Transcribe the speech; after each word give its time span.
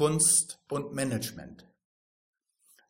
Kunst 0.00 0.60
und 0.70 0.94
Management. 0.94 1.66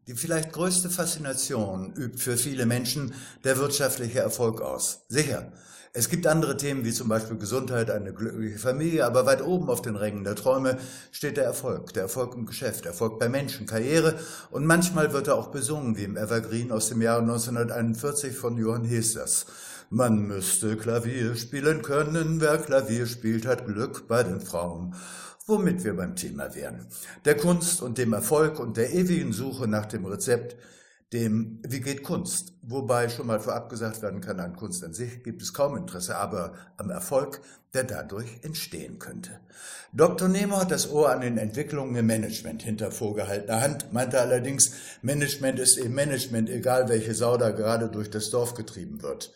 Die 0.06 0.14
vielleicht 0.14 0.52
größte 0.52 0.88
Faszination 0.88 1.92
übt 1.92 2.18
für 2.18 2.36
viele 2.36 2.66
Menschen 2.66 3.14
der 3.42 3.58
wirtschaftliche 3.58 4.20
Erfolg 4.20 4.60
aus. 4.60 5.06
Sicher, 5.08 5.50
es 5.92 6.08
gibt 6.08 6.28
andere 6.28 6.56
Themen 6.56 6.84
wie 6.84 6.92
zum 6.92 7.08
Beispiel 7.08 7.36
Gesundheit, 7.36 7.90
eine 7.90 8.14
glückliche 8.14 8.60
Familie, 8.60 9.04
aber 9.06 9.26
weit 9.26 9.42
oben 9.42 9.70
auf 9.70 9.82
den 9.82 9.96
Rängen 9.96 10.22
der 10.22 10.36
Träume 10.36 10.78
steht 11.10 11.36
der 11.36 11.46
Erfolg, 11.46 11.92
der 11.94 12.04
Erfolg 12.04 12.36
im 12.36 12.46
Geschäft, 12.46 12.86
Erfolg 12.86 13.18
bei 13.18 13.28
Menschen, 13.28 13.66
Karriere 13.66 14.16
und 14.52 14.64
manchmal 14.64 15.12
wird 15.12 15.26
er 15.26 15.34
auch 15.34 15.48
besungen, 15.48 15.96
wie 15.96 16.04
im 16.04 16.16
Evergreen 16.16 16.70
aus 16.70 16.90
dem 16.90 17.02
Jahre 17.02 17.22
1941 17.22 18.36
von 18.36 18.56
Johann 18.56 18.84
Hesters. 18.84 19.46
Man 19.90 20.26
müsste 20.26 20.76
Klavier 20.76 21.36
spielen 21.36 21.82
können, 21.82 22.40
wer 22.40 22.58
Klavier 22.58 23.06
spielt, 23.06 23.44
hat 23.44 23.66
Glück 23.66 24.08
bei 24.08 24.22
den 24.22 24.40
Frauen 24.40 24.94
womit 25.50 25.84
wir 25.84 25.96
beim 25.96 26.16
Thema 26.16 26.54
wären. 26.54 26.86
Der 27.24 27.36
Kunst 27.36 27.82
und 27.82 27.98
dem 27.98 28.12
Erfolg 28.12 28.58
und 28.58 28.76
der 28.76 28.92
ewigen 28.94 29.32
Suche 29.32 29.66
nach 29.66 29.86
dem 29.86 30.06
Rezept, 30.06 30.56
dem 31.12 31.58
Wie 31.66 31.80
geht 31.80 32.04
Kunst? 32.04 32.52
Wobei 32.62 33.08
schon 33.08 33.26
mal 33.26 33.40
vorab 33.40 33.68
gesagt 33.68 34.00
werden 34.00 34.20
kann, 34.20 34.38
an 34.38 34.54
Kunst 34.54 34.84
an 34.84 34.94
sich 34.94 35.24
gibt 35.24 35.42
es 35.42 35.52
kaum 35.52 35.76
Interesse, 35.76 36.16
aber 36.16 36.54
am 36.76 36.88
Erfolg, 36.88 37.40
der 37.74 37.82
dadurch 37.82 38.28
entstehen 38.42 39.00
könnte. 39.00 39.40
Dr. 39.92 40.28
Nemo 40.28 40.58
hat 40.58 40.70
das 40.70 40.88
Ohr 40.88 41.10
an 41.10 41.20
den 41.20 41.36
Entwicklungen 41.36 41.96
im 41.96 42.06
Management 42.06 42.62
hinter 42.62 42.92
vorgehaltener 42.92 43.60
Hand, 43.60 43.92
meinte 43.92 44.20
allerdings, 44.20 44.70
Management 45.02 45.58
ist 45.58 45.78
eben 45.78 45.94
Management, 45.94 46.48
egal 46.48 46.88
welche 46.88 47.14
Sau 47.14 47.36
da 47.36 47.50
gerade 47.50 47.88
durch 47.88 48.08
das 48.08 48.30
Dorf 48.30 48.54
getrieben 48.54 49.02
wird. 49.02 49.32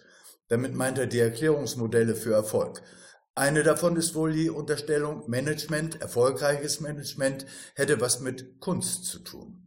Damit 0.49 0.75
meint 0.75 0.99
er 0.99 1.07
die 1.07 1.21
Erklärungsmodelle 1.21 2.15
für 2.15 2.35
Erfolg. 2.35 2.83
Eine 3.35 3.63
davon 3.63 3.97
ist 3.97 4.15
wohl 4.15 4.33
die 4.33 4.51
Unterstellung, 4.51 5.29
Management, 5.29 6.01
erfolgreiches 6.01 6.81
Management 6.81 7.47
hätte 7.75 8.01
was 8.01 8.21
mit 8.21 8.61
Kunst 8.61 9.07
zu 9.07 9.19
tun. 9.19 9.65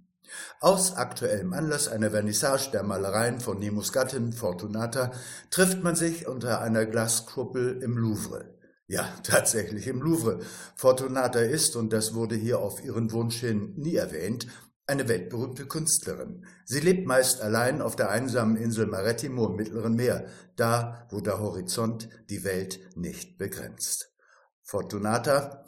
Aus 0.59 0.95
aktuellem 0.95 1.53
Anlass 1.53 1.87
einer 1.87 2.11
Vernissage 2.11 2.71
der 2.71 2.83
Malereien 2.83 3.39
von 3.39 3.59
Nemos 3.59 3.91
Gattin 3.91 4.33
Fortunata 4.33 5.11
trifft 5.49 5.83
man 5.83 5.95
sich 5.95 6.27
unter 6.27 6.61
einer 6.61 6.85
Glaskuppel 6.85 7.81
im 7.83 7.97
Louvre. 7.97 8.53
Ja, 8.87 9.07
tatsächlich 9.23 9.87
im 9.87 10.01
Louvre. 10.01 10.39
Fortunata 10.75 11.39
ist, 11.39 11.75
und 11.75 11.91
das 11.91 12.13
wurde 12.13 12.35
hier 12.35 12.59
auf 12.59 12.83
ihren 12.83 13.11
Wunsch 13.11 13.39
hin 13.39 13.73
nie 13.75 13.95
erwähnt, 13.95 14.47
eine 14.87 15.09
weltberühmte 15.09 15.67
Künstlerin. 15.67 16.45
Sie 16.65 16.79
lebt 16.79 17.05
meist 17.05 17.41
allein 17.41 17.81
auf 17.81 17.95
der 17.95 18.09
einsamen 18.09 18.55
Insel 18.55 18.87
Marettimo 18.87 19.47
im 19.47 19.57
Mittleren 19.57 19.95
Meer, 19.95 20.27
da, 20.55 21.05
wo 21.09 21.19
der 21.19 21.39
Horizont 21.39 22.09
die 22.29 22.43
Welt 22.45 22.79
nicht 22.95 23.37
begrenzt. 23.37 24.13
Fortunata 24.63 25.65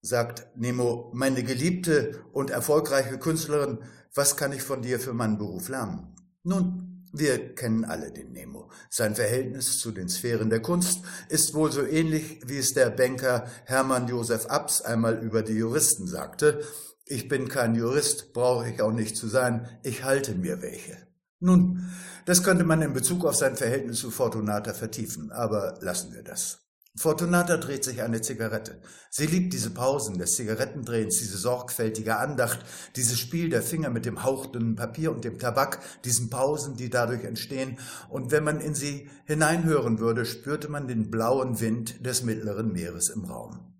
sagt 0.00 0.48
Nemo, 0.56 1.10
meine 1.14 1.42
geliebte 1.42 2.24
und 2.32 2.50
erfolgreiche 2.50 3.18
Künstlerin, 3.18 3.78
was 4.14 4.36
kann 4.36 4.52
ich 4.52 4.62
von 4.62 4.82
dir 4.82 4.98
für 4.98 5.12
meinen 5.12 5.38
Beruf 5.38 5.68
lernen? 5.68 6.16
Nun, 6.42 7.06
wir 7.12 7.54
kennen 7.54 7.84
alle 7.84 8.12
den 8.12 8.32
Nemo. 8.32 8.70
Sein 8.88 9.14
Verhältnis 9.14 9.78
zu 9.78 9.90
den 9.90 10.08
Sphären 10.08 10.48
der 10.48 10.62
Kunst 10.62 11.04
ist 11.28 11.54
wohl 11.54 11.70
so 11.70 11.84
ähnlich, 11.84 12.40
wie 12.46 12.58
es 12.58 12.72
der 12.72 12.90
Banker 12.90 13.46
Hermann 13.66 14.08
Josef 14.08 14.46
Abs 14.46 14.80
einmal 14.80 15.18
über 15.18 15.42
die 15.42 15.54
Juristen 15.54 16.06
sagte. 16.06 16.64
Ich 17.12 17.26
bin 17.26 17.48
kein 17.48 17.74
Jurist, 17.74 18.32
brauche 18.32 18.70
ich 18.70 18.80
auch 18.80 18.92
nicht 18.92 19.16
zu 19.16 19.26
sein, 19.26 19.66
ich 19.82 20.04
halte 20.04 20.36
mir 20.36 20.62
welche. 20.62 20.96
Nun, 21.40 21.90
das 22.24 22.44
könnte 22.44 22.62
man 22.62 22.82
in 22.82 22.92
Bezug 22.92 23.24
auf 23.24 23.34
sein 23.34 23.56
Verhältnis 23.56 23.98
zu 23.98 24.12
Fortunata 24.12 24.74
vertiefen, 24.74 25.32
aber 25.32 25.76
lassen 25.80 26.14
wir 26.14 26.22
das. 26.22 26.60
Fortunata 26.96 27.56
dreht 27.56 27.82
sich 27.82 28.00
eine 28.02 28.20
Zigarette. 28.20 28.80
Sie 29.10 29.26
liebt 29.26 29.52
diese 29.52 29.70
Pausen 29.70 30.18
des 30.18 30.36
Zigarettendrehens, 30.36 31.18
diese 31.18 31.36
sorgfältige 31.36 32.16
Andacht, 32.16 32.64
dieses 32.94 33.18
Spiel 33.18 33.48
der 33.48 33.62
Finger 33.62 33.90
mit 33.90 34.06
dem 34.06 34.22
hauchdünnen 34.22 34.76
Papier 34.76 35.10
und 35.10 35.24
dem 35.24 35.40
Tabak, 35.40 35.80
diesen 36.04 36.30
Pausen, 36.30 36.76
die 36.76 36.90
dadurch 36.90 37.24
entstehen. 37.24 37.80
Und 38.08 38.30
wenn 38.30 38.44
man 38.44 38.60
in 38.60 38.76
sie 38.76 39.10
hineinhören 39.24 39.98
würde, 39.98 40.24
spürte 40.24 40.68
man 40.68 40.86
den 40.86 41.10
blauen 41.10 41.58
Wind 41.58 42.06
des 42.06 42.22
mittleren 42.22 42.70
Meeres 42.70 43.08
im 43.08 43.24
Raum. 43.24 43.74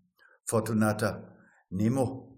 Fortunata, 0.45 1.33
Nemo, 1.69 2.30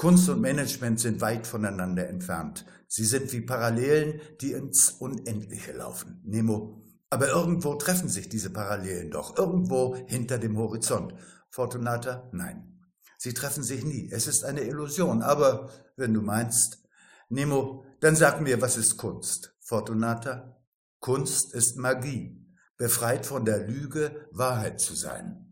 Kunst 0.00 0.30
und 0.30 0.40
Management 0.40 0.98
sind 0.98 1.20
weit 1.20 1.46
voneinander 1.46 2.08
entfernt. 2.08 2.64
Sie 2.88 3.04
sind 3.04 3.30
wie 3.34 3.42
Parallelen, 3.42 4.18
die 4.40 4.52
ins 4.52 4.92
Unendliche 4.92 5.72
laufen. 5.72 6.22
Nemo. 6.24 6.80
Aber 7.10 7.28
irgendwo 7.28 7.74
treffen 7.74 8.08
sich 8.08 8.30
diese 8.30 8.48
Parallelen 8.48 9.10
doch. 9.10 9.36
Irgendwo 9.36 9.94
hinter 10.06 10.38
dem 10.38 10.56
Horizont. 10.56 11.12
Fortunata? 11.50 12.30
Nein. 12.32 12.80
Sie 13.18 13.34
treffen 13.34 13.62
sich 13.62 13.84
nie. 13.84 14.10
Es 14.10 14.26
ist 14.26 14.42
eine 14.42 14.62
Illusion. 14.62 15.20
Aber 15.20 15.68
wenn 15.96 16.14
du 16.14 16.22
meinst, 16.22 16.82
Nemo, 17.28 17.84
dann 18.00 18.16
sag 18.16 18.40
mir, 18.40 18.62
was 18.62 18.78
ist 18.78 18.96
Kunst? 18.96 19.54
Fortunata? 19.60 20.64
Kunst 21.00 21.52
ist 21.52 21.76
Magie. 21.76 22.42
Befreit 22.78 23.26
von 23.26 23.44
der 23.44 23.66
Lüge, 23.66 24.28
Wahrheit 24.32 24.80
zu 24.80 24.94
sein. 24.94 25.49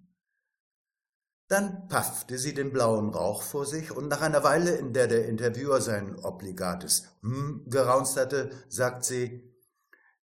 Dann 1.48 1.88
paffte 1.88 2.38
sie 2.38 2.53
den 2.53 2.72
blauen 2.72 3.09
Rauch 3.09 3.42
vor 3.42 3.64
sich 3.64 3.91
und 3.91 4.09
nach 4.09 4.20
einer 4.20 4.44
Weile, 4.44 4.76
in 4.76 4.92
der 4.92 5.06
der 5.06 5.26
Interviewer 5.26 5.81
sein 5.81 6.16
obligates 6.16 7.04
Hm 7.22 7.64
geraunzt 7.66 8.19
hatte, 8.19 8.50
sagt 8.69 9.04
sie, 9.04 9.48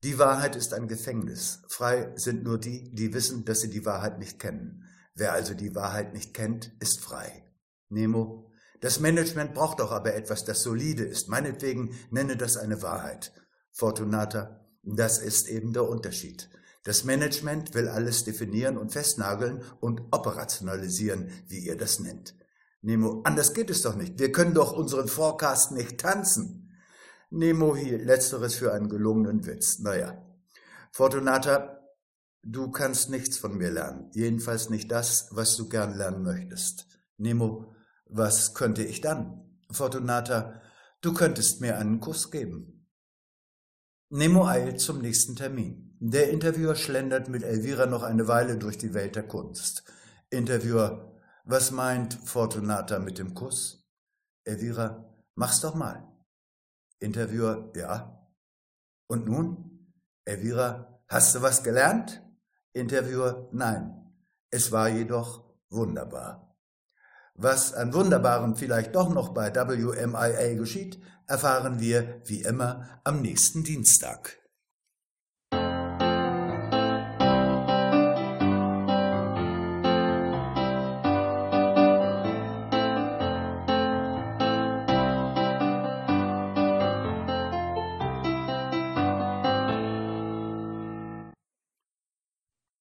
die 0.03 0.19
Wahrheit 0.19 0.57
ist 0.57 0.73
ein 0.73 0.89
Gefängnis. 0.89 1.61
Frei 1.69 2.11
sind 2.17 2.44
nur 2.44 2.59
die, 2.59 2.94
die 2.94 3.13
wissen, 3.13 3.45
dass 3.45 3.61
sie 3.61 3.69
die 3.69 3.85
Wahrheit 3.85 4.19
nicht 4.19 4.38
kennen. 4.38 4.84
Wer 5.16 5.31
also 5.31 5.53
die 5.53 5.73
Wahrheit 5.75 6.13
nicht 6.13 6.34
kennt, 6.34 6.73
ist 6.81 7.00
frei. 7.00 7.45
Nemo, 7.88 8.51
das 8.81 9.00
Management 9.00 9.53
braucht 9.53 9.79
doch 9.79 9.94
aber 9.94 10.13
etwas, 10.13 10.44
das 10.44 10.61
solide 10.61 11.05
ist. 11.05 11.29
Meinetwegen 11.29 11.95
nenne 12.09 12.35
das 12.35 12.57
eine 12.57 12.81
Wahrheit. 12.81 13.31
Fortunata, 13.72 14.59
das 14.84 15.19
ist 15.19 15.47
eben 15.47 15.72
der 15.72 15.88
Unterschied. 15.88 16.50
Das 16.83 17.05
Management 17.05 17.73
will 17.73 17.88
alles 17.88 18.25
definieren 18.25 18.77
und 18.77 18.91
festnageln 18.91 19.63
und 19.79 20.01
operationalisieren, 20.11 21.31
wie 21.47 21.59
ihr 21.59 21.77
das 21.77 21.99
nennt. 21.99 22.35
Nemo, 22.81 23.21
anders 23.23 23.53
geht 23.53 23.69
es 23.69 23.81
doch 23.81 23.95
nicht. 23.95 24.19
Wir 24.19 24.33
können 24.33 24.53
doch 24.53 24.73
unseren 24.73 25.07
Forecast 25.07 25.72
nicht 25.72 25.99
tanzen. 25.99 26.69
Nemo 27.29 27.75
hielt 27.75 28.05
letzteres 28.05 28.55
für 28.55 28.73
einen 28.73 28.89
gelungenen 28.89 29.45
Witz. 29.45 29.79
Naja. 29.79 30.22
Fortunata, 30.91 31.79
du 32.43 32.69
kannst 32.69 33.09
nichts 33.09 33.38
von 33.38 33.57
mir 33.57 33.72
lernen. 33.72 34.11
Jedenfalls 34.13 34.69
nicht 34.69 34.91
das, 34.91 35.29
was 35.31 35.55
du 35.55 35.69
gern 35.69 35.97
lernen 35.97 36.23
möchtest. 36.23 36.88
Nemo, 37.17 37.73
was 38.05 38.53
könnte 38.53 38.83
ich 38.83 38.99
dann? 38.99 39.57
Fortunata, 39.72 40.61
du 40.99 41.13
könntest 41.13 41.61
mir 41.61 41.77
einen 41.77 42.01
Kuss 42.01 42.29
geben. 42.29 42.88
Nemo 44.09 44.45
eilt 44.45 44.81
zum 44.81 44.99
nächsten 44.99 45.38
Termin. 45.38 45.92
Der 46.06 46.31
Interviewer 46.31 46.75
schlendert 46.75 47.30
mit 47.30 47.44
Elvira 47.44 47.86
noch 47.86 48.03
eine 48.03 48.28
Weile 48.28 48.58
durch 48.58 48.78
die 48.78 48.94
Welt 48.94 49.16
der 49.16 49.25
Kunst. 49.25 49.86
Interviewer, 50.30 51.14
was 51.46 51.72
meint 51.72 52.16
Fortunata 52.25 53.00
mit 53.00 53.19
dem 53.19 53.34
Kuss? 53.34 53.88
Elvira, 54.44 55.16
mach's 55.36 55.62
doch 55.62 55.75
mal. 55.75 56.06
Interviewer, 57.00 57.72
ja. 57.78 58.30
Und 59.08 59.28
nun? 59.28 59.94
Elvira, 60.25 61.00
hast 61.08 61.36
du 61.36 61.41
was 61.41 61.64
gelernt? 61.64 62.22
Interviewer, 62.74 63.47
nein. 63.53 64.14
Es 64.50 64.74
war 64.74 64.90
jedoch 64.90 65.56
wunderbar. 65.70 66.53
Was 67.35 67.74
an 67.74 67.94
Wunderbaren 67.94 68.58
vielleicht 68.58 68.94
doch 68.94 69.08
noch 69.08 69.30
bei 69.30 69.56
WMIA 69.56 70.56
geschieht, 70.56 71.02
erfahren 71.28 71.80
wir 71.80 72.22
wie 72.25 72.41
immer 72.41 73.00
am 73.06 73.22
nächsten 73.22 73.64
Dienstag. 73.64 74.42